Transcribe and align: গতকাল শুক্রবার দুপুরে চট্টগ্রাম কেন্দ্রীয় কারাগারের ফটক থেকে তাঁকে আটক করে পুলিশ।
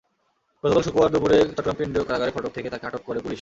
গতকাল 0.63 0.81
শুক্রবার 0.83 1.11
দুপুরে 1.11 1.37
চট্টগ্রাম 1.47 1.75
কেন্দ্রীয় 1.77 2.05
কারাগারের 2.07 2.33
ফটক 2.35 2.51
থেকে 2.53 2.67
তাঁকে 2.69 2.87
আটক 2.87 3.01
করে 3.05 3.19
পুলিশ। 3.19 3.29